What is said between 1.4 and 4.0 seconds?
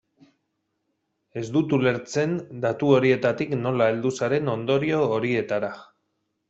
Ez dut ulertzen datu horietatik nola